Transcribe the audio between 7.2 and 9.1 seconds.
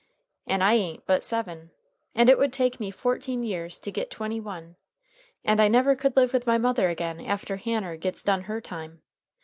after Hanner gets done her time.